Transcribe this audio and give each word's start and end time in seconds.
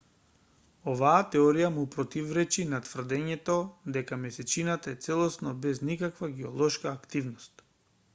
оваа 0.91 1.17
теорија 1.33 1.67
му 1.73 1.83
противречи 1.95 2.65
на 2.71 2.79
тврдењето 2.87 3.57
дека 3.97 4.19
месечината 4.23 4.95
е 4.95 4.99
целосно 5.09 5.53
без 5.67 5.83
никаква 5.91 6.31
геолошка 6.41 6.91
активност 6.95 7.63